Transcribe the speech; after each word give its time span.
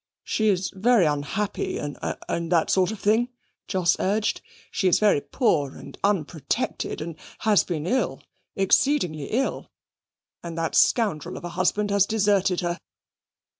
"She 0.23 0.47
is 0.49 0.71
very 0.73 1.05
unhappy, 1.05 1.77
and 1.77 1.95
and 2.27 2.51
that 2.51 2.71
sort 2.71 2.89
of 2.89 2.99
thing," 2.99 3.29
Jos 3.67 3.95
urged. 3.99 4.41
"She 4.71 4.87
is 4.87 4.99
very 4.99 5.21
poor 5.21 5.75
and 5.75 5.95
unprotected, 6.03 7.01
and 7.01 7.15
has 7.41 7.63
been 7.63 7.85
ill 7.85 8.23
exceedingly 8.55 9.25
ill 9.25 9.69
and 10.41 10.57
that 10.57 10.73
scoundrel 10.73 11.37
of 11.37 11.43
a 11.43 11.49
husband 11.49 11.91
has 11.91 12.07
deserted 12.07 12.61
her." 12.61 12.79